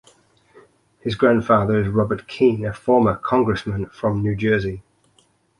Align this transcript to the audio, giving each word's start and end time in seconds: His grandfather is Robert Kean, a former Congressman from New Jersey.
His 1.01 1.13
grandfather 1.13 1.79
is 1.79 1.87
Robert 1.87 2.27
Kean, 2.27 2.65
a 2.65 2.73
former 2.73 3.17
Congressman 3.17 3.85
from 3.85 4.23
New 4.23 4.35
Jersey. 4.35 4.81